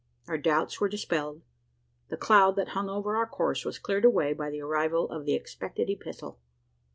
Our 0.27 0.39
doubts 0.39 0.81
were 0.81 0.89
dispelled. 0.89 1.43
The 2.09 2.17
cloud 2.17 2.55
that 2.55 2.69
hung 2.69 2.89
over 2.89 3.15
our 3.15 3.27
course 3.27 3.63
was 3.63 3.77
cleared 3.77 4.03
away, 4.03 4.33
by 4.33 4.49
the 4.49 4.61
arrival 4.61 5.07
of 5.11 5.25
the 5.25 5.35
expected 5.35 5.91
epistle! 5.91 6.39